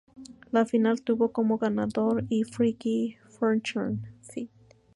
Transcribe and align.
La 0.51 0.65
final 0.65 1.03
tuvo 1.03 1.31
como 1.31 1.59
ganador 1.59 2.23
a 2.23 2.45
Freaky 2.51 3.17
Fortune 3.29 3.99
ft. 4.23 4.49